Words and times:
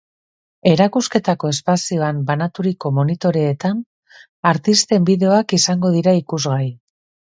Erakusketako 0.69 1.49
espazioan 1.55 2.23
banaturiko 2.31 2.91
monitoreetan 3.01 3.83
artisten 4.53 5.07
bideoak 5.11 5.55
izango 5.59 5.93
dira 5.99 6.17
ikusgai. 6.23 6.65